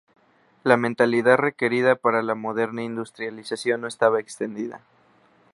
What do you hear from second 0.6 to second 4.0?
La mentalidad requerida para la moderna industrialización no